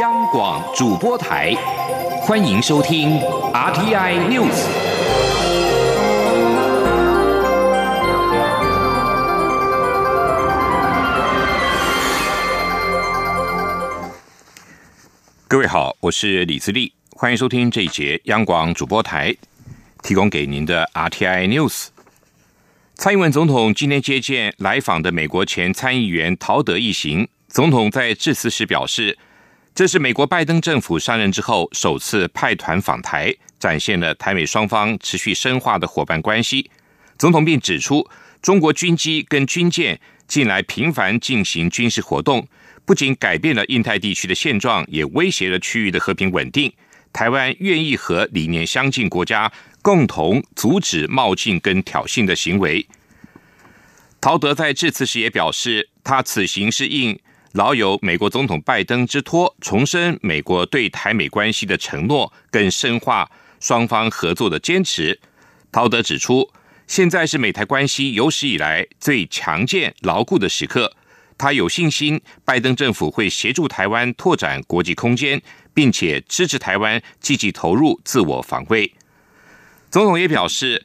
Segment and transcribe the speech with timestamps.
[0.00, 1.54] 央广主播台，
[2.22, 3.10] 欢迎收听
[3.52, 4.50] RTI News。
[15.46, 19.32] 各位好，我是李自立，欢迎收听这一节央广主播台
[20.02, 21.90] 提供给您的 RTI News。
[22.96, 29.16] 蔡英文总统今天接见来访的美国前参议员陶德一行，总统在致辞时表示。
[29.74, 36.70] 这是美国拜登政府上任之后首次派团访台，展现了台美双方持续深化的伙伴关系。
[37.18, 38.08] 总统并指出，
[38.40, 42.46] 中国军机跟军舰近来频繁进行军事活动，
[42.84, 46.72] 不仅改变了印太地区的现状，也威胁了区域的和平稳定。
[47.12, 49.50] 台湾愿意和理念相近国家
[49.82, 52.86] 共同阻止冒进跟挑衅的行为。
[54.20, 57.18] 陶德在致辞时也表示，他此行是应。
[57.54, 65.20] 老有美国总统拜登之托，重申美国对台美关系的承诺，更深化双方合作的坚持。
[65.70, 66.50] 陶德指出，
[66.88, 70.96] 现在是美台关系有史以来最强健牢固的时刻。
[71.38, 75.40] 他有信心，拜登政府会协助台湾拓展国际空间，
[75.72, 78.92] 并且支持台湾积极投入自我防卫。
[79.92, 80.84] 总统也表示，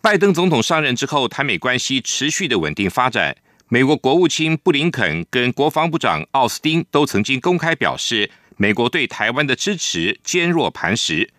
[0.00, 3.36] 拜登总统上任之后，台美关系持续的稳定发展。
[3.72, 11.30] 美国国务卿布林肯跟国防部长奥斯汀都曾经公开表示，美国对台湾的支持坚若磐石。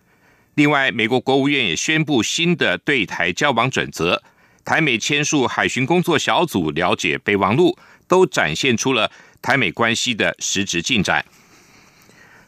[0.54, 4.22] 另外，美国国务院也宣布新的对台交往准则，
[4.64, 7.76] 台美签署海巡工作小组了解备忘录，
[8.08, 11.22] 都展现出了台美关系的实质进展。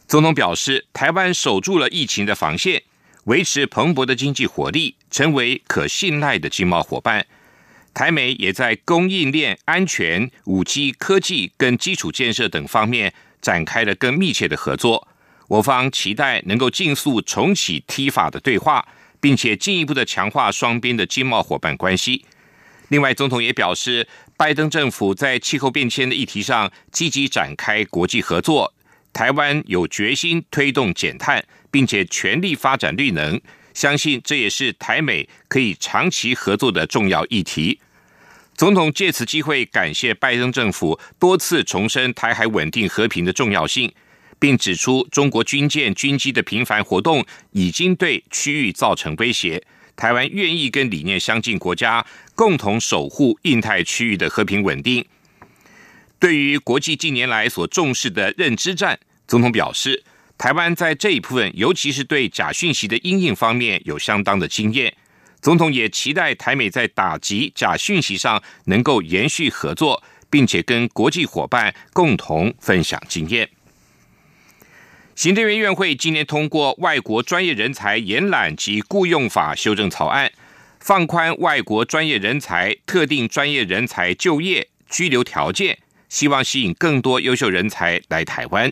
[0.09, 2.83] 总统表示，台湾守住了疫情的防线，
[3.25, 7.27] 维持蓬勃的经济活力，成为可信赖的经贸伙伴。
[7.95, 15.07] 台美也在供应链安全、五 G 科技跟基础建设等方面展开了更密切的合作。
[15.47, 18.89] 我方期待能够尽速重启 T 法的对话，
[19.21, 22.25] 并且进一步的强化双边的经贸伙伴关系。
[22.89, 28.75] 另外，总统也表示，拜登政府在气候变迁的议题上积极展开国际合作，
[29.13, 33.41] 台湾有决心推动减碳，并且全力发展绿能。
[33.75, 37.81] 相信这也是台美可以长期合作的重要议题。
[38.55, 43.93] 总统借此机会感谢拜登政府多次重申台海稳定和平的重要性，
[44.39, 49.63] 并指出中国军舰、军机的频繁活动已经对区域造成威胁。
[49.97, 55.05] 台湾愿意跟理念相近国家共同守护印太区域的和平稳定。
[56.21, 60.05] 对于国际近年来所重视的认知战，总统表示。
[60.45, 64.95] 台湾在这一部分，尤其是对假讯息的应应方面，有相当的经验。
[65.41, 73.49] 总统也期待台美在打击假讯息上能够延续合作，并且跟国际伙伴共同分享经验。
[75.15, 80.31] 行政院院会今年通过《外国专业人才延揽及雇用法》修正草案，
[80.79, 85.79] 放宽外国专业人才、特定专业人才就业居留条件，
[86.11, 88.71] 希望吸引更多优秀人才来台湾。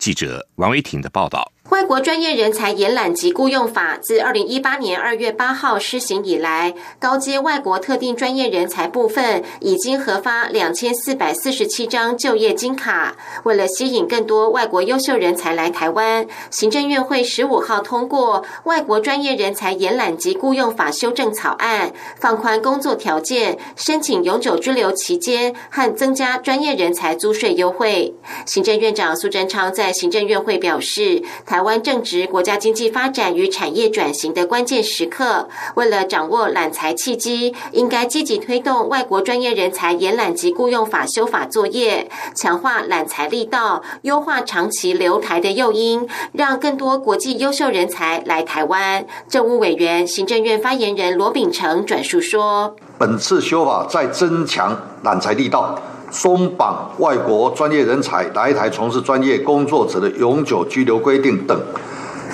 [0.00, 1.52] 记者王维挺的报道。
[1.70, 13.16] 外国专业人才延揽及雇用法自二零一八年二月八号施行以来，高阶外国特定专业人才部分已经核发两千四百四十七张就业金卡。
[13.44, 28.12] 为了吸引更多外国优秀人才来台湾，行政院会十五号通过《外国专业人才延揽及雇用法》修正草案，放宽工作条件、申请永久居留期间和增加专业人才租税优惠。
[28.44, 31.59] 行政院长苏贞昌在行政院会表示，台。
[31.60, 49.04] 台湾正值国家经济发展与产业转型的关键时刻，为了掌握揽才契机，应该积极推动外国专业人才延揽及雇用法修法作业，强化揽才力道，优化长期留台的诱因，让更多国际优秀人才来台湾。
[49.28, 55.78] 政务委员、行政院发言人罗秉成转述说：“本次修法在增强揽才力道。”
[56.10, 61.58] 松绑外国专业人才来台从事专业工作者的永久居留规定等，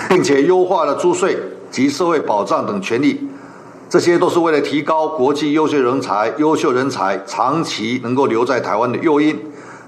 [0.09, 1.37] 并且优化了租税
[1.71, 3.29] 及社会保障等权利，
[3.89, 9.39] 这些都是为了提高国际优秀人才、优秀人才长期能够留在台湾的诱因，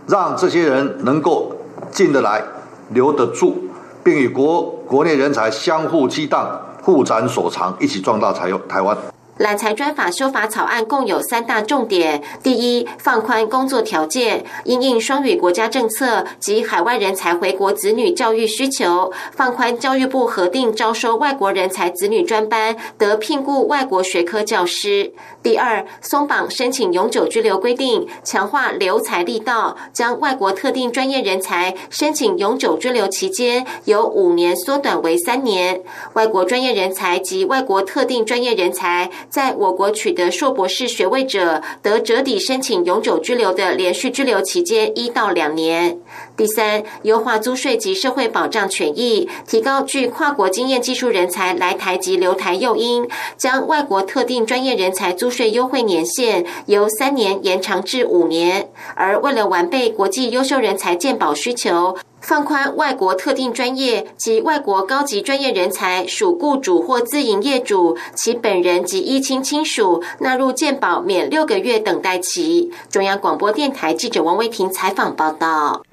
[0.07, 1.53] 让这些人能够
[1.91, 2.43] 进得来、
[2.91, 3.69] 留得住，
[4.05, 8.97] 并与国国内人才相互激荡、互展所长，一起壮大台台湾。
[9.39, 35.81] 揽才专法修法草案共有三大重点：第一，放宽工作条件，因应双语国家政策及海外人才回国子女教育需求，放宽教育部核定招收外国人才子女专班得聘雇外国学科教师；第二，松绑申请永久居留规定，强化留才力道，将外国特定专业人才申请永久居留期间由五年缩短为三年，
[36.15, 39.09] 外国专业人才及外国特定专业人才。
[39.31, 45.99] 在我国取得硕博士学位者，得折抵申请永久居留的连续居留期间一到两年。
[46.37, 58.71] 第三，优化租税及社会保障权益，提高具跨国经验技术人才来台及留台诱因，将外国特定专业人才租税优惠年限由三年延长至五年。
[58.95, 61.97] 而为了完备国际优秀人才鉴保需求。
[62.21, 72.71] 放宽外国特定专业及外国高级专业人才属雇主或自营业主，其本人及一亲亲属纳入健保免六个月等待期。
[72.91, 75.85] 中央广播电台记者王维婷采访报道。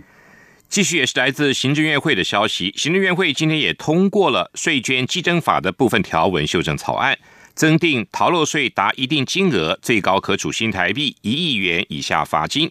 [0.67, 7.17] 继续也是来自行政院会的消息，行政院会今天也通过了税捐稽征法的部分条文修正草案，
[7.53, 12.69] 增订逃漏税达一定金额，最高可处新台币一亿元以下罚金。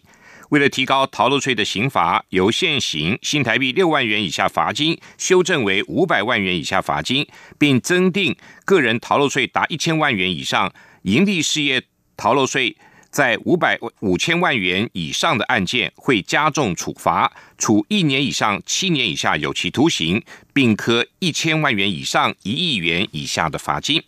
[0.54, 7.26] 为了提高逃漏税的刑罚，由现行新台币六万元以下罚金修正为五百万元以下罚金，
[7.58, 10.72] 并增订个人逃漏税达一千万元以上、
[11.02, 11.82] 盈利事业
[12.16, 12.76] 逃漏税
[13.10, 20.22] 在五百五千万元以上的案件，会加重处罚，处一年以上七年以下有期徒刑，
[20.52, 24.00] 并科一千万元以上一亿元以下的罚金。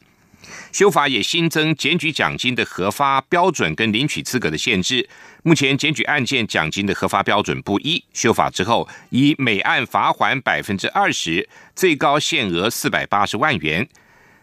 [0.71, 5.09] 修法也新增检举奖金的核发标准跟领取资格的限制。
[5.47, 13.89] 目前检举案件奖金的核发标准不一，修法之后，以每案罚还百分之二十，最高限额四百八十万元。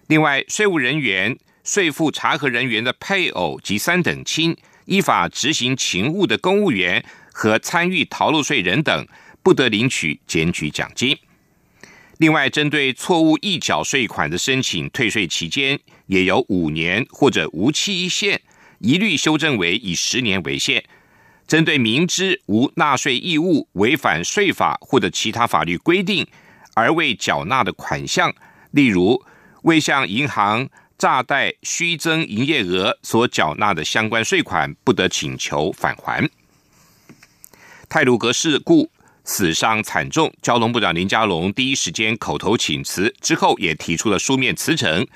[0.08, 4.56] 另外，税务人员、税负查核人员的配偶及三等亲，
[4.86, 7.04] 依法执行勤务的公务员
[7.34, 9.06] 和参与逃漏税人等，
[9.44, 11.18] 不得领取检举奖金。
[12.20, 18.40] 另外，针对错误预缴税款的申请退税期间，也有五年或者无期限，
[18.84, 20.84] 一律修正为以十年为限。
[21.48, 26.28] 针对明知无纳税义务、违反税法或者其他法律规定
[26.74, 28.36] 而未缴纳的款项，
[28.72, 29.24] 例如
[29.64, 36.30] 未向银行诈贷虚增营业额所缴纳的相关税款，不得请求返还。
[37.88, 38.92] 泰鲁格事故。
[39.26, 45.08] 死伤惨重，交通部长林佳龙第一时间口头请辞，之后也提出了书面辞呈。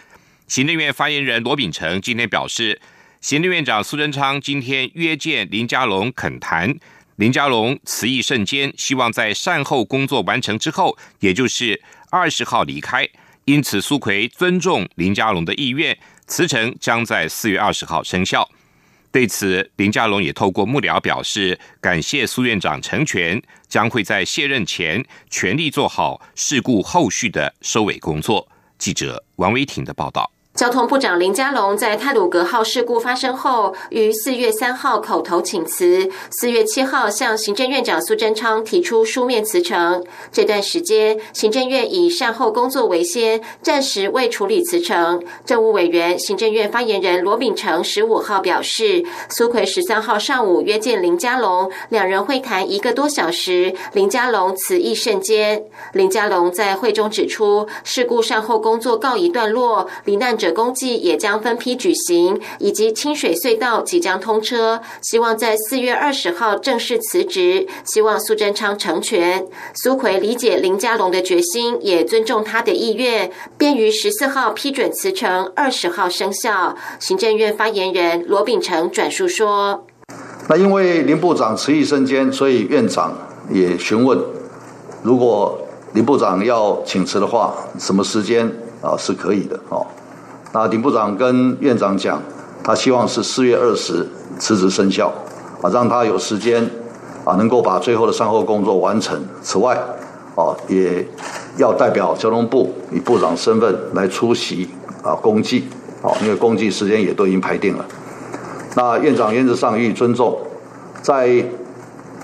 [0.48, 2.80] 行政院发言人罗秉成今天表示，
[3.28, 6.74] 行政院长苏贞昌今天约见林佳龙恳谈，
[7.18, 13.06] 林佳龙辞意甚坚，希望在善后工作完成之后，也就是二十号离开。
[13.44, 18.50] 因此，苏奎尊重林佳龙的意愿，辞呈将在四月二十号生效。
[19.12, 28.48] 对此，林佳龙也透过幕僚表示，感谢苏院长成全，将会在卸任前全力做好事故后续的收尾工作。
[28.78, 30.32] 记者王维婷的报道。
[30.58, 40.04] 交通部长林佳龙在泰鲁格号事故发生后，于四月三号口头请辞，四月七号向行政院长苏贞昌提出书面辞呈。
[40.32, 45.24] 这段时间，行政院以善后工作为先，暂时未处理辞呈。
[45.46, 55.64] 政务委员、行政院发言人罗秉成十五号表示，苏奎十三号上午约见林佳龙，两人会谈一个多小时，林佳龙辞意甚坚。
[55.94, 60.47] 林佳龙在会中指出，事故善后工作告一段落，罹难者。
[60.52, 67.68] 公祭也将分批举行，以及清水隧道即将通车，希望在四月二十号正式辞职。
[67.84, 69.46] 希望苏贞昌成全。
[69.74, 76.76] 苏奎理解林佳龙的决心，也尊重他的意愿，便于十四号批准辞呈，二十号生效。
[77.00, 79.86] 行政院发言人罗秉成转述说
[80.50, 83.16] ：“那因为林部长辞意甚坚，所以院长
[83.52, 84.20] 也询问，
[85.04, 85.60] 如果
[85.94, 88.50] 林部长要请辞的话，什么时间
[88.82, 89.60] 啊是可以的？
[89.70, 89.86] 哦。”
[90.58, 92.20] 那林部长跟院长讲，
[92.64, 94.04] 他希望是四月二十
[94.40, 95.14] 辞职生效，
[95.62, 96.68] 啊，让他有时间
[97.24, 99.24] 啊，能够把最后的善后工作完成。
[99.44, 99.76] 此外，
[100.36, 101.08] 啊，也
[101.58, 104.68] 要代表交通部以部长身份来出席
[105.04, 105.68] 啊公祭，
[106.02, 107.86] 啊，因为公祭时间也都已经排定了。
[108.74, 110.40] 那院长原则上予以尊重，
[111.04, 111.46] 在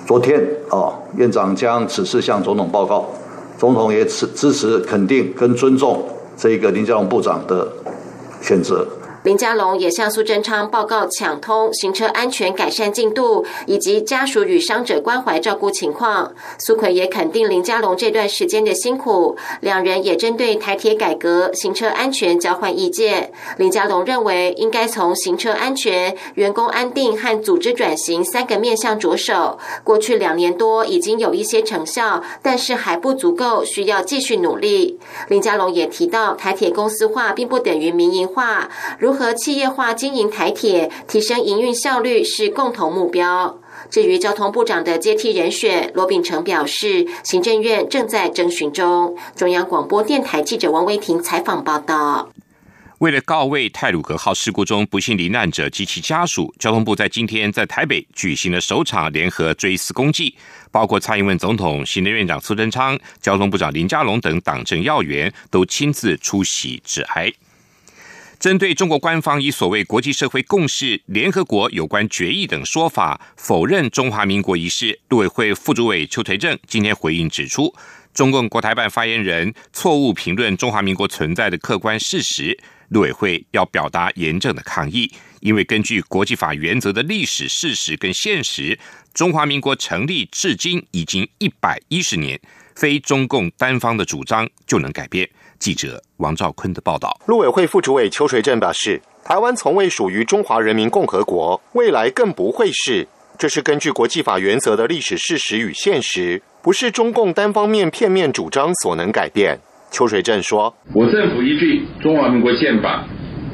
[0.07, 3.05] 昨天啊，院长将此事向总统报告，
[3.59, 6.03] 总统也支支持肯定跟尊重
[6.35, 7.71] 这个林佳龙部长的。
[8.43, 8.85] 选择
[9.23, 16.33] 林佳龙也向苏贞昌报告抢通行车安全改善进度，以及家属与伤者关怀照顾情况。
[16.59, 23.31] 苏奎也肯定林佳龙这段时间的辛苦，两人也针对台铁改革、行车安全交换意见。
[23.57, 29.57] 林佳龙认为，应该从行车安全、员工安定和组织转型三个面向着手。
[29.85, 34.99] 过去两年多已经有一些成效，但是还不足够，需要继续努力。
[35.29, 43.59] 林佳龙也提到，台铁公司化并不等于民营化，如和企业化经营台铁，提升营运效率是共同目标。
[43.89, 49.15] 至于交通部长的接替人选，罗秉成表示，行政院正在征询中。
[49.35, 52.29] 中央广播电台记者王威婷采访报道。
[52.99, 60.33] 为了告慰泰鲁格号事故中不幸罹难者及其家属，交通部在今天在台北举行了首场联合追思公祭，
[60.71, 67.29] 包括蔡英文总统、行政院长苏贞昌、交通部长林佳龙等党政要员都亲自出席致哀。
[68.43, 77.73] 针对中国官方以所谓国际社会共识、联合国有关决议等说法否认中华民国一事，陆委会副主委邱垂正今天回应指出，
[78.13, 82.59] 中共国台办发言人错误评论中华民国存在的客观事实，
[82.89, 85.09] 陆委会要表达严正的抗议。
[85.39, 88.77] 因为根据国际法原则的历史事实跟现实，
[89.13, 92.37] 中华民国成立至今已经一百一十年，
[92.75, 95.29] 非中共单方的主张就能改变。
[95.63, 97.17] 记者王兆坤的报道。
[97.25, 103.07] 陆委会副主委邱垂正表示，台湾从未属于中华人民共和国，未来更不会是。
[103.37, 109.57] 这是根据国际法原则的历史事实与现实，不是中共单方面片面主张所能改变。
[109.89, 113.05] 邱水正说：“我政府依据中华民国宪法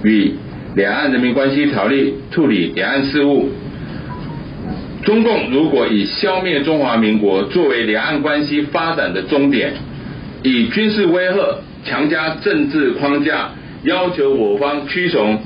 [0.03, 0.33] 与
[0.73, 3.51] 两岸人民关系条例处理两岸事务。
[5.05, 9.75] 中共如果以消灭中华民国作为两岸关系发展的终点，
[10.41, 13.51] 以军事威吓。”强加政治框架，
[13.83, 15.41] 要求我方屈从，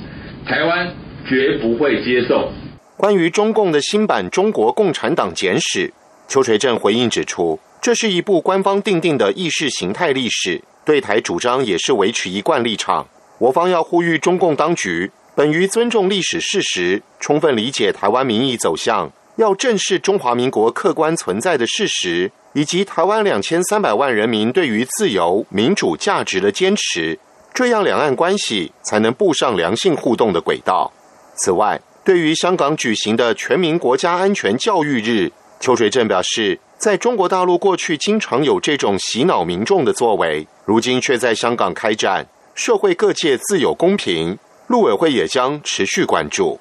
[0.46, 0.94] 台湾
[1.28, 2.52] 绝不会接受。
[2.98, 5.88] 关于中共的新版《中国共产党简史》，
[6.28, 13.06] 邱垂正回应指出，这是一部官方定定的意识形态历史，对台主张也是维持一贯立场。
[13.40, 22.32] 我方要呼吁中共当局，本于尊重历史事实，充分理解台湾民意走向，要正视中华民国客观存在的事实。
[22.54, 27.20] 以及台湾两千三百万人民对于自由民主价值的坚持，
[27.54, 30.92] 这样两岸关系才能步上良性互动的轨道。
[31.36, 44.38] 此外，对于香港举行的全民国家安全教育日，邱水正表示，在中国大陆过去经常有这种洗脑民众的作为，如今却在香港开展，社会各界自有公平。
[44.68, 46.60] 陆委会也将持续关注。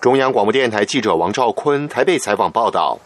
[0.00, 2.98] 中央广播电台记者王兆坤台北采访报道。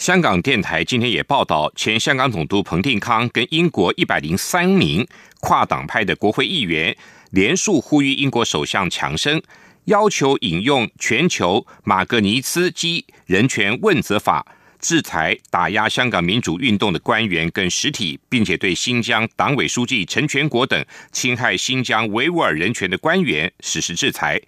[0.00, 5.06] 香港电台今天也报道，前香港总督彭定康跟英国一百零三名
[5.40, 6.96] 跨党派的国会议员
[7.32, 9.42] 联署呼吁英国首相强生，
[9.84, 14.46] 要求引用全球马格尼茨基人权问责法，
[14.78, 24.40] 制裁打压香港民主运动的官员跟实体，并且对新疆党委书记陈全国等侵害新疆维吾尔人权的官员实施制裁。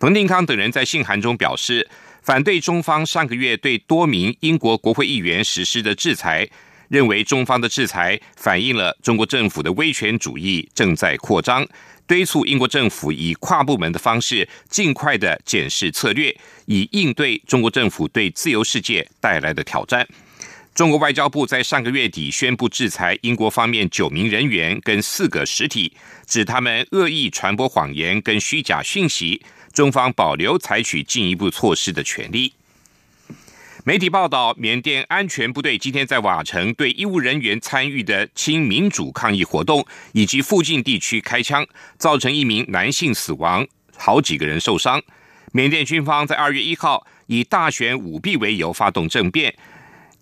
[0.00, 1.88] 彭定康等人在信函中表示。
[2.26, 6.44] 反对中方上个月对多名英国国会议员实施的制裁，
[6.88, 11.64] 认为中方的制裁反映了中国政府的威权主义正在扩张，
[12.04, 20.04] 敦促英国政府以跨部门的方式尽快的检视策略，以应对中国政府对自由世界带来的挑战。
[20.74, 25.92] 中国外交部在上个月底宣布制裁英国方面九名人员跟四个实体，
[26.26, 29.40] 指他们恶意传播谎言跟虚假讯息。
[29.76, 32.54] 中方保留采取进一步措施的权利。
[33.84, 41.66] 媒体报道，缅甸安全部队今天在瓦城对医务人员参与的亲民主抗议活动以及附近地区开枪，
[41.98, 43.66] 造成一名男性死亡，
[43.98, 45.02] 好几个人受伤。
[45.52, 49.54] 缅甸军方在二月一号以大选舞弊为由发动政变，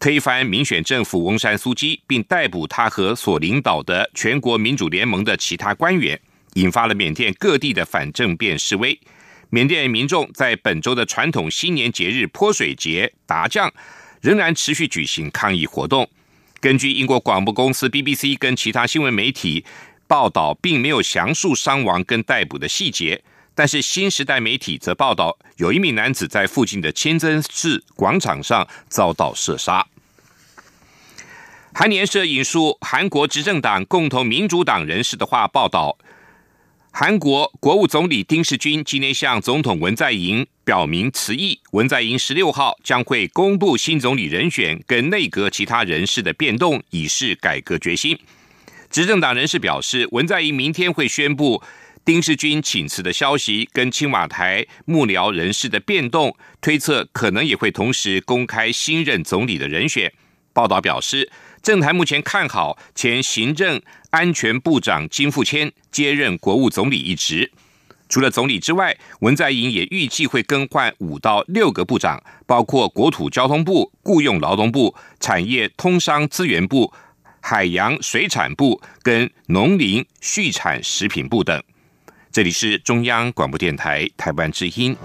[0.01, 6.21] 推翻民选政府翁山苏基，并逮捕他和所领导的全国民主联盟的其他官员，
[6.55, 8.99] 引发了缅甸各地的反政变示威。
[9.55, 13.73] 缅甸民众在本周的传统新年节日泼水节达将，
[14.21, 16.11] 仍然持续举行抗议活动。
[16.59, 19.65] 根据英国广播公司 BBC 跟其他新闻媒体
[20.09, 23.23] 报道，并没有详述伤亡跟逮捕的细节。
[23.55, 29.87] 但是新时代媒体则报道，有一名男子在附近的清真寺广场上遭到射杀。
[31.73, 35.97] 韩联社引述韩国执政党共同民主党人士的话报道。
[36.97, 48.17] 韩国国务总理丁世军今天向总统文在寅表明辞意，文在寅十六号将会公布新总理人选跟内阁其他人事的变动，以示改革决心。
[48.93, 51.61] 执政党人士表示，文在寅明天会宣布
[52.05, 60.13] 丁世军请辞的消息跟青瓦台幕僚人士的变动，推测可能也会同时公开新任总理的人选。
[60.53, 61.29] 报道表示，
[61.61, 63.83] 政坛目前看好前行政
[64.15, 67.51] 安全部长金富谦接任国务总理一职。
[68.09, 76.93] 除了总理之外，文在寅也预计会更换五到六个部长，包括国土交通部、雇佣劳动部、产业通商资源部、
[77.41, 81.61] 海洋水产部跟农林畜产食品部等。
[82.31, 84.97] 这里是中央广播电台台湾之音。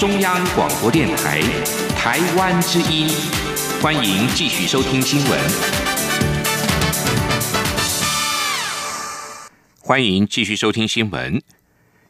[0.00, 1.42] 中央广播电台
[1.94, 3.06] 台湾之音，
[3.82, 5.38] 欢迎继续收听新闻。
[9.78, 11.42] 欢迎继续收听新闻。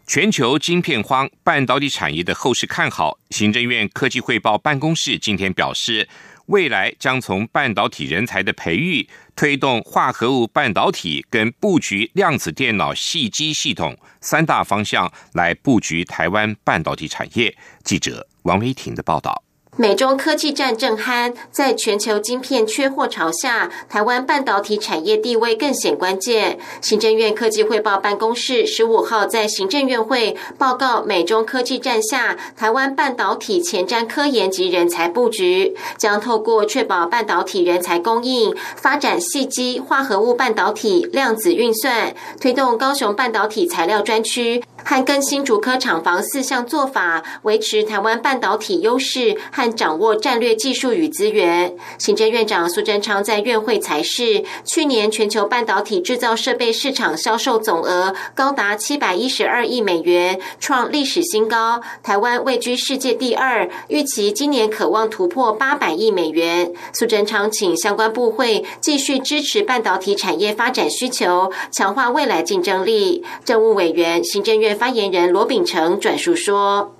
[0.07, 3.19] 全球晶片荒，半导体产业的后市看好。
[3.31, 6.09] 行政院科技汇报办公室今天表示，
[6.51, 17.57] 未来将从半导体人才的培育、推动化合物半导体跟布局量子电脑细机系统三大方向来布局台湾半导体产业。
[17.85, 19.50] 记者王维婷的报道。
[19.77, 26.59] 美中科技战正酣，在全球晶片缺货潮下，台湾半导体产业地位更显关键。
[26.83, 44.63] 行政院科技汇报办公室十五号在行政院会报告，美中科技战下，台湾半导体前瞻科研及人才布局，将透过确保半导体人才供应，发展细基化合物半导体、量子运算，推动高雄半导体材料专区。
[44.91, 51.77] 和更新竹科厂房四项做法，维持台湾半导体优势和掌握战略技术与资源。
[51.97, 61.81] 行政院长苏贞昌在院会才是，去年全球半导体制造设备市场销售总额高达七百一十二亿美元，创历史新高。
[62.03, 66.73] 台湾位居世界第二，预期今年渴望突破八百亿美元。
[66.93, 73.25] 苏贞昌请相关部会继续支持半导体产业发展需求，强化未来竞争力。
[73.45, 74.80] 政务委员、行政院。
[74.81, 76.95] 发言人罗秉成转述说：“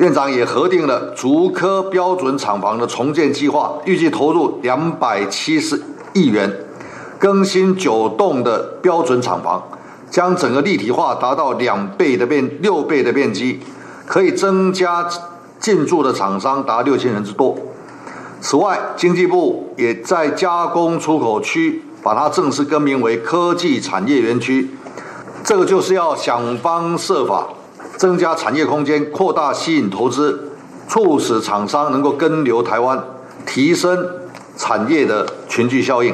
[0.00, 5.82] 院长也核定了竹科标准厂房的重建计划，预计投入两百七十
[6.14, 6.50] 亿元，
[7.18, 9.62] 更新九栋的标准厂房，
[10.10, 13.60] 将整个立体化达到两倍的面六倍的面积，
[14.06, 15.06] 可以增加
[15.60, 17.54] 进驻的厂商达六千人之多。
[18.40, 24.70] 此外，经济部也在加工出口区把它正式更名为科技产业园区。”
[25.46, 27.46] 这个就是要想方设法
[27.96, 30.50] 增加产业空间，扩大吸引投资，
[30.88, 33.00] 促使厂商能够跟留台湾，
[33.46, 34.10] 提升
[34.56, 36.12] 产业的群聚效应。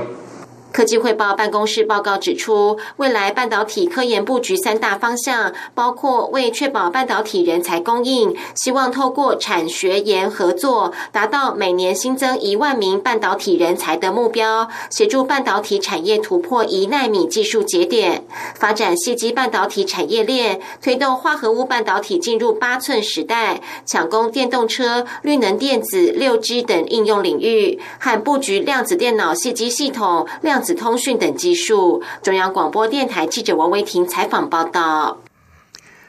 [0.72, 30.61] 科技汇报办公室报告指出，未来半导体科研布局三大方向，包括为确保半导体人才供应，希望透过产学研合作，达到每年新增一万名半导体人才的目标，协助半导体产业突破一纳米技术节点，发展细基半导体产业链，推动化合物半导体进入八寸时代，抢攻电动车、绿能电子、六 G 等应用领域，和布局量子电脑细基系统量。
[30.62, 32.02] 子通讯等技术。
[32.22, 35.22] 中央广播电台记者王维婷采访报道。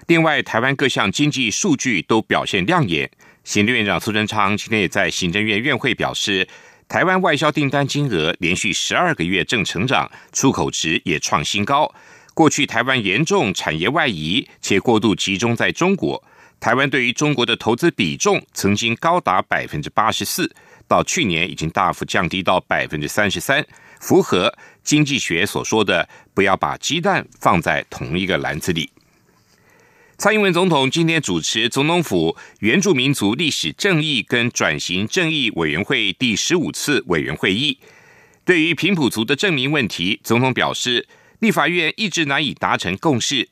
[0.08, 3.10] 另外，台湾各项经济数据都表现亮眼。
[3.44, 6.48] 行政院长苏贞昌今天也在行政院院会表示，
[6.88, 11.94] 台湾外销订单金额连续十二个月正成长，出口值也创新高。
[12.34, 16.24] 过去台湾严重产业外移，且过度集中在中国。
[16.60, 20.50] 台湾对于中国的投资比重曾经高达百分之八十四，
[20.88, 23.66] 到去年已经大幅降低到百分之三十三。
[24.04, 28.89] 符合经济学所说的“不要把鸡蛋放在同一个篮子里”。
[30.20, 37.80] 蔡英文总统今天主持总统府原住民族历史正义跟转型正义委员会第十五次委员会议。
[38.44, 41.08] 对于平埔族的证明问题，总统表示，
[41.39, 43.48] 立法院一直难以达成共识。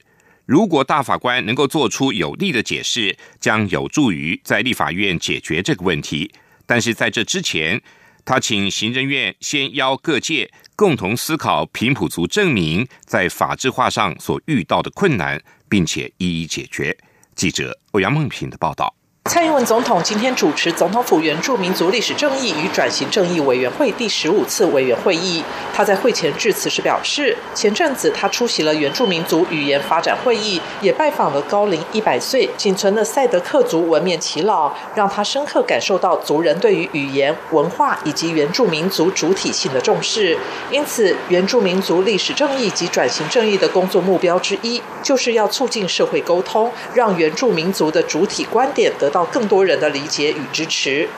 [0.45, 6.29] 如果大法官能够做出有力的解释，将有助于在立法院解决这个问题。
[6.65, 7.81] 但是在这之前，
[8.23, 16.97] 他请行政院先邀各界共同思考平埔族证明在法制化上所遇到的困难，并且一一解决。
[17.35, 18.93] 记者欧阳梦平的报道。
[19.25, 25.43] 蔡英文总统今天主持总统府原住民族历史正义与转型正义委员会第十五次委员会议。
[25.71, 40.35] 他在会前致辞时表示，前阵子他出席了原住民族语言发展会议，也拜访了高龄一百岁仅存的赛德克族文面耆老，让他深刻感受到族人对于语言、文化以及原住民族主体性的重视。
[40.71, 49.10] 因此，原住民族历史正义及转型正义的工作目标之一，就是要促进社会沟通，让原住民族的主体观点得。
[49.11, 51.09] 到更多人的理解与支持。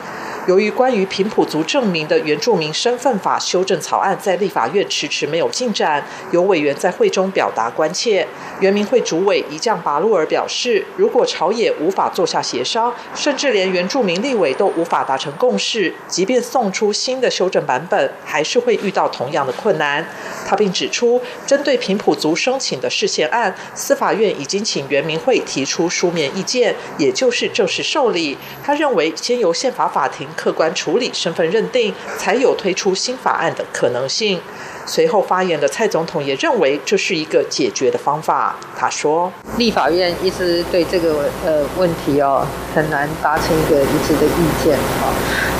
[0.46, 8.28] 由于关于平埔族证明的原住民身份法修正草案在立法院迟迟没有进展，有委员在会中表达关切。
[8.60, 20.06] 原民会主委一将拔路尔表示，如果朝野无法坐下协商，甚至连原住民立委都无法达成共识，即便送出新的修正版本，还是会遇到同样的困难。
[20.46, 28.36] 他并指出，针对平埔族申请的事宪案，司法院已经请原民会提出书面意见，也就是正式受理。
[28.62, 30.28] 他认为，先由宪法法庭。
[30.36, 34.40] 客观处理身份认定，才有推出新法案的可能性。
[34.86, 38.54] 随后发言的蔡总统也认为这是一个解决的方法。
[38.76, 45.08] 他说：“立法院一直对这个呃问题哦很难达成一个一致的意见啊。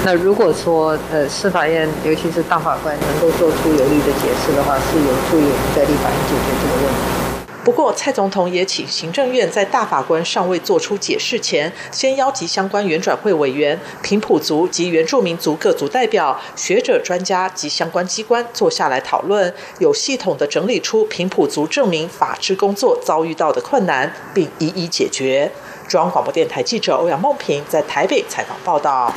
[0.04, 7.13] 那如果说呃司法院尤其是大法官能够做出有力的解释的话，是有助于我们在立法院解决这个问题。”
[7.64, 25.50] 不过，蔡总统也请行政院在大法官尚未做出解释前，先邀集相关原转会委员、平埔族及原住民族各族代表、学者、专家及相关机关坐下来讨论，有系统的整理出平埔族证明法制工作遭遇到的困难，并一一解决。
[25.88, 29.14] 中央广播电台记者欧阳梦平在台北采访报道。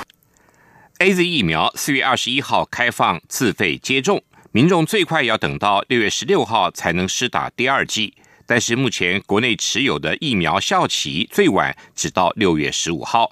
[1.00, 8.14] A Z 疫苗四月二十一号开放自费接种，民众最快要等到六月十六号才能施打第二剂。
[8.48, 13.30] 但是目前国内持有的疫苗效期最晚只到六月十五号。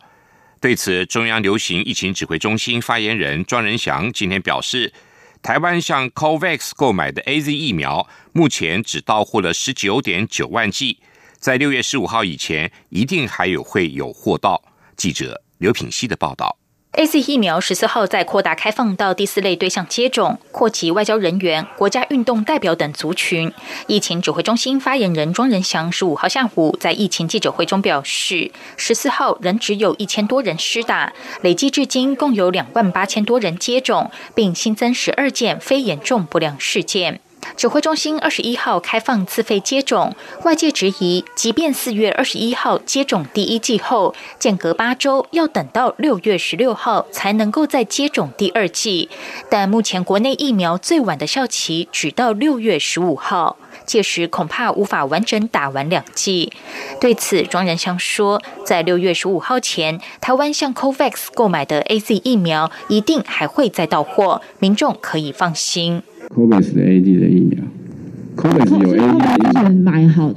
[0.60, 4.94] 对此，中央流行疫情指挥中心发言人庄仁祥今天表示，
[5.42, 11.00] 台湾向 COVAX 购买的 A Z 疫苗目前只到货了十九点九万剂，
[11.40, 14.62] 在六月十五号以前一定还有会有货到。
[14.98, 16.58] 记者刘品希的报道。
[16.98, 23.52] A C 疫苗十四号再扩大开放到第四类对象接种，扩及外交人员、国家运动代表等族群。
[23.88, 37.20] 疫情指挥中心发言人庄仁祥十五号下午在疫情记者会中表示，十四号仍只有一千多人施打，累计至今共有两万八千多人接种，并新增十二件非严重不良事件。
[37.56, 49.10] 指挥中心二十一号开放自费接种，外界质疑，即便四月二十一号接种第一剂后，间隔八周要等到六月十六号才能够再接种第二剂，
[49.50, 56.52] 但目前国内疫苗最晚的效期只到六月十五号，届时恐怕无法完整打完两剂。
[57.00, 66.04] 对此，庄仁祥说，在六月十五号前，台湾向 COVAX 购买的 A Z 疫苗一定还会再到货，民众可以放心。
[66.30, 67.60] COVAX 的 A D 的疫苗，
[68.36, 70.34] COVAX 有 A D 之前买好，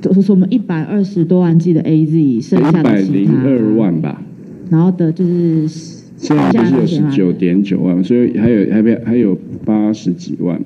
[0.00, 4.22] 就是我们一百二十多万剂的 A Z，剩下的其他二万吧。
[4.70, 5.68] 然后的就是
[6.22, 10.56] 现在不是有十九点九万，所以还有还没还有八十几万。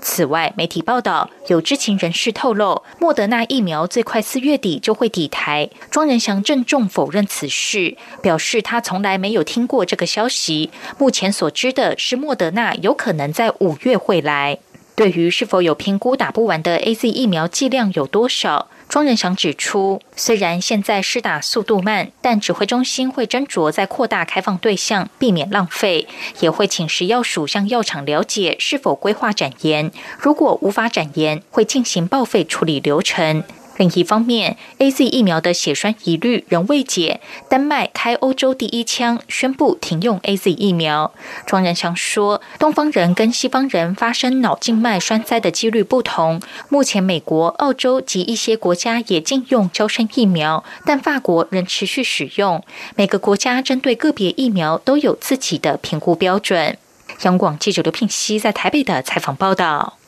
[0.00, 5.70] 此外，媒体报道有知情人士透露，莫德纳疫苗最快四月底就会抵台。
[5.88, 10.70] 庄仁祥郑重否认此事，表示他从来没有听过这个消息。
[10.98, 14.58] 目前所知的是，莫德纳有可能在五月会来。
[14.96, 18.68] 对于是否有评估打不完的 A Z 疫苗剂量有多少？
[18.88, 26.06] 庄仁祥指出，虽然现在施打速度慢，但指挥中心会斟酌再扩大开放对象，避免浪费，
[26.38, 29.90] 也会请食药署向药厂了解是否规划展延。
[30.18, 33.42] 如果无法展延，会进行报废处理流程。
[33.76, 37.20] 另一方面，A Z 疫苗的血栓疑虑仍未解。
[37.48, 41.12] 丹麦开欧洲第一枪，宣布停用 A Z 疫苗。
[41.46, 46.40] 庄仁祥说，东方人跟西方人发生脑静脉栓塞的几率不同。
[46.68, 52.62] 目前，美国、澳洲及一些国家也禁用胶生疫苗，但法国仍持续使用。
[52.94, 56.78] 每个国家针对个别疫苗都有自己的评估标准。
[57.22, 59.98] 央广记者刘聘熙在台北的采访报道。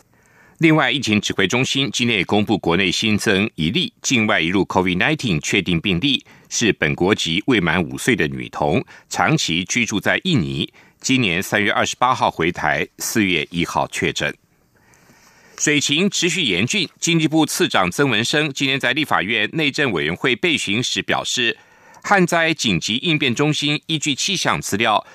[0.58, 14.34] 另外，疫情指挥中心今天也公布，国内新增一例境外一入 COVID-19 确定病例，是本国籍未满五岁的女童，长期居住在印尼，今年三月二十八号回台，四月一号确诊。
[15.58, 21.58] 水情持续严峻，经济部次长曾文生今天在立法院内政委员会备询时表示，
[22.02, 25.06] 旱灾紧急应变中心依据气象资料，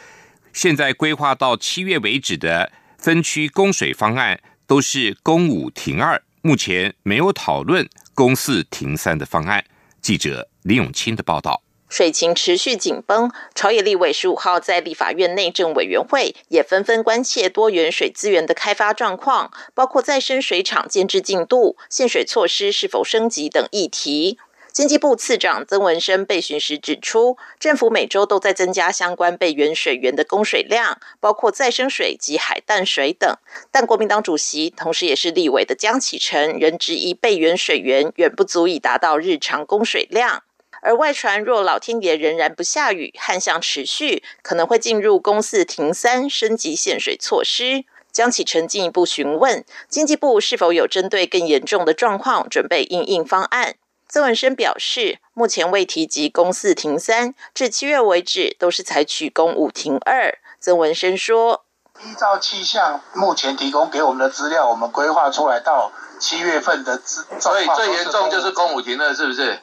[0.54, 4.40] 现在规划到七月为止的分区供水方案。
[4.72, 9.66] 都是公五停二，目前没有讨论公四停三的方案。
[10.02, 11.62] 记者李永清的报道。
[11.90, 24.38] 水情持续紧绷，朝野立委十五号在立法院内政委员会也纷纷关切多元水资源的开发状况，包括再生水厂建制进度、限水措施是否升级等议题。
[24.72, 33.36] 经济部次长曾文生被询时指出，政府每周都在增加相关备源水源的供水量，包括再生水及海淡水等。
[33.70, 40.44] 但国民党主席同时也是立委的江启臣仍质疑备源水源远不足以达到日常供水量。
[40.82, 47.84] 而外传若老天爷仍然不下雨，旱象持续，可能会进入公四停三升级限水措施。
[48.12, 53.76] 江启臣进一步询问经济部是否有针对更严重的状况准备应应方案。
[54.12, 60.38] 曾文生表示，目前未提及公四停三，至七月为止都是采取公五停二。
[60.60, 61.64] 曾文生说
[62.04, 69.62] ：“依照气象目前提供给我们的资料，我们规划出来到七月份的资，所以最严重就是公五停二，是不是？”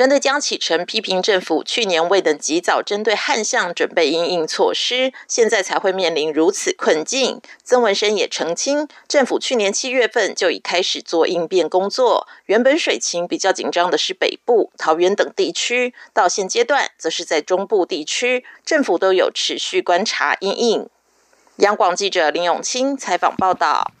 [0.00, 7.38] 针对江启臣批评政府去年未能及早针对旱象准备应应措施，现在才会面临如此困境。
[7.62, 12.26] 曾文生也澄清，政府去年七月份就已开始做应变工作。
[12.46, 20.88] 原本水情比较紧张的是北部、桃园等地区，到现阶段则是在中部地区，政府都有持续观察应应。
[21.56, 23.92] 央广记者林永清采访报道。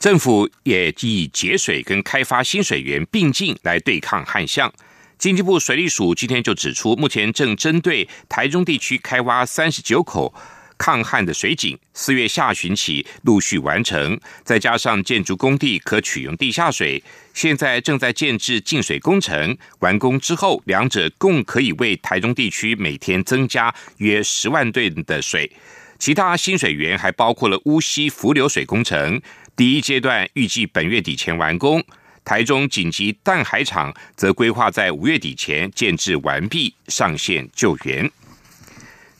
[0.00, 4.72] 政府也以节水跟开发新水源并进来对抗旱象。
[5.18, 10.32] 经济部水利署今天就指出，目前正针对台中地区开挖三十九口
[10.76, 17.02] 抗旱的水井，四月下旬起陆续完成，再加上建筑工地可取用地下水，
[17.32, 19.56] 现在正在建制净水工程。
[19.78, 25.50] 完工之后，两者共可以为台中地区每天增加约十万吨的水。
[25.98, 29.18] 其他新水源还包括了乌溪浮流水工程，
[29.56, 31.82] 第一阶段预计本月底前完工。
[32.26, 38.10] 台中紧急淡海厂则规划在五月底前建制完毕，上线救援。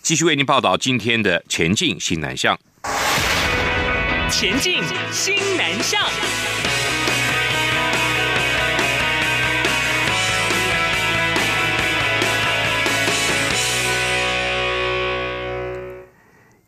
[0.02, 2.58] 继续为您报道今天的前进新南向。
[4.28, 6.02] 前进新南向。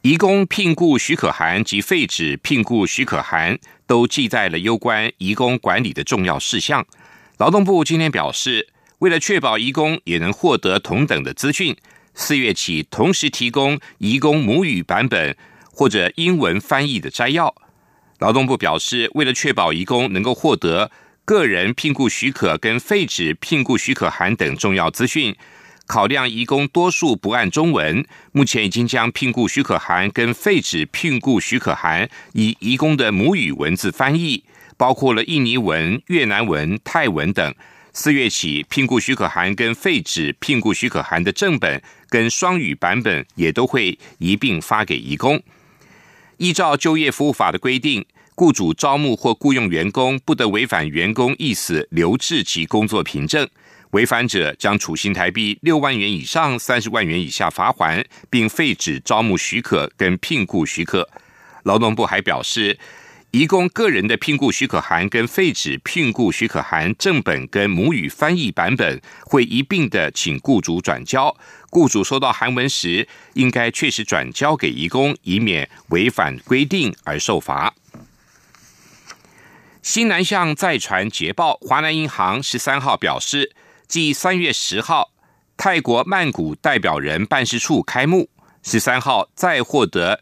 [0.09, 6.87] 移工聘雇许可函及废止聘雇许可函都记载了有关移工管理的重要事项。
[7.37, 8.69] 劳动部今天表示，
[9.01, 11.77] 为了确保移工也能获得同等的资讯，
[12.15, 15.37] 四月起同时提供移工母语版本
[15.71, 17.55] 或者英文翻译的摘要。
[18.19, 20.91] 劳动部表示，为了确保移工能够获得
[21.27, 25.37] 个人聘雇许可跟废止聘雇许可函等重要资讯。
[25.89, 34.45] 考量移工多数不按中文，目前已经将聘雇许可函跟废止聘雇许可函以移工的母语文字翻译，
[34.77, 37.55] 包括了印尼文、越南文、泰文等。
[37.95, 45.43] 四月起，聘雇许可函跟废止聘雇许可函的正本跟双语版本也都会一并发给移工。
[46.37, 53.49] 依照就业服务法的规定，雇主招募或雇佣员工不得违反员工意思留置其工作凭证。
[53.93, 61.09] 违反者将处新台币六万元以上三十万元以下罚款，并废止招募许可跟聘雇许可。
[61.63, 62.79] 劳动部还表示，
[63.31, 71.35] 移工个人的聘雇许可函跟废止聘雇许可函正本跟母语翻译版本会一并的请雇主转交。
[71.71, 77.75] 雇主收到函文时，应该确实转交给移工，以免违反规定而受罚。
[79.81, 83.55] 新南向再传捷报，华南银行十三号表示。
[83.89, 85.13] 继三月十号
[85.57, 88.29] 泰国曼谷代表人办事处开幕，
[88.63, 90.21] 十三号再获得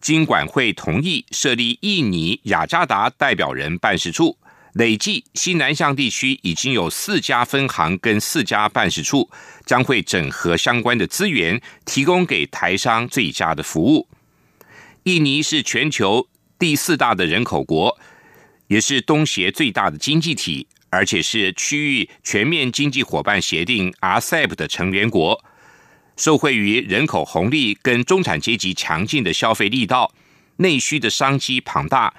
[0.00, 4.38] 经管会同意设立印尼雅加达代表人办事处，
[4.72, 9.28] 累计西南向地区已经有四家分行跟四家办事处，
[9.66, 14.08] 将会整合相关的资源，提供给台商最佳的服务。
[15.02, 16.26] 印尼是全球
[16.58, 17.98] 第四大的人口国，
[18.68, 20.66] 也是东协最大的经济体。
[20.92, 25.42] 而且是区域全面经济伙伴协定 （RCEP） 的成员国，
[26.18, 30.12] 受惠于人口红利跟中产阶级强劲的消费力道，
[30.56, 32.12] 内需的商机庞大，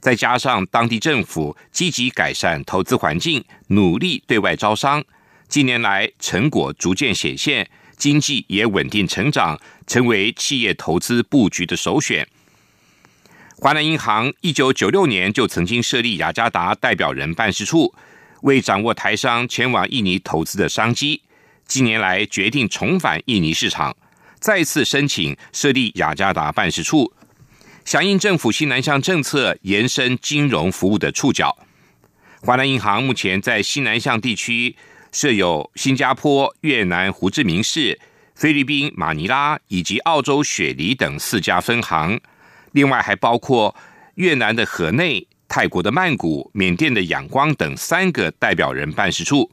[0.00, 5.04] 再加上当地政府积极改善投资环境，努力对外招商，
[5.46, 12.26] 近年来成果逐渐显现，经济也稳定成长，成为企业投资布局的首选。
[13.58, 17.94] 华南银行一九九六年就曾经设立雅加达代表人办事处。
[18.44, 21.22] 为掌握台商前往印尼投资的商机，
[21.66, 23.96] 近年来决定重返印尼市场，
[24.38, 27.10] 再次申请设立雅加达办事处，
[27.86, 31.56] 响应政府西南向政策延伸金融服务的触角。
[32.42, 34.76] 华南银行目前在西南向地区
[35.10, 37.98] 设有新加坡、越南胡志明市、
[38.34, 42.20] 菲律宾马尼拉以及澳洲雪梨等四家分行，
[42.72, 43.74] 另外还包括
[44.16, 49.50] 越南的河内、泰国的曼谷、缅甸的仰光等三个代表人办事处。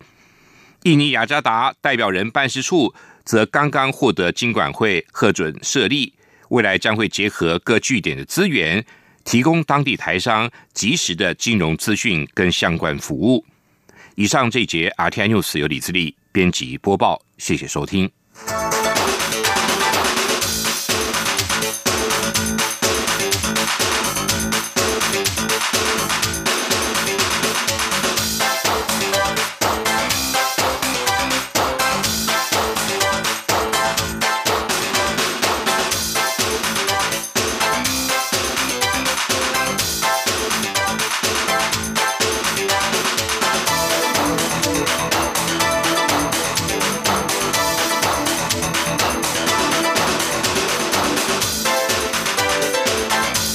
[0.83, 6.13] 印尼雅加达代表人办事处则刚刚获得金管会核准设立，
[6.49, 8.83] 未来将会结合各据点的资源，
[9.23, 13.45] 提供当地台商及时的金融资讯跟相关服务。
[14.15, 18.11] 以上这节 RTI News 由李自力编辑播报，谢谢收听。